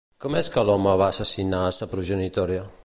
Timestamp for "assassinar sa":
1.15-1.91